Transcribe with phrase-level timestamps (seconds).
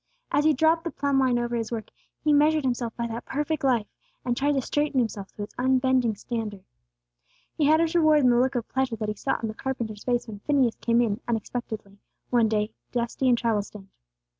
[0.31, 1.91] As he dropped the plumb line over his work,
[2.23, 3.85] he measured himself by that perfect life,
[4.25, 6.63] and tried to straighten himself to its unbending standard.
[7.55, 10.03] He had his reward in the look of pleasure that he saw on the carpenter's
[10.03, 11.99] face when Phineas came in, unexpectedly,
[12.31, 13.89] one day, dusty and travel stained.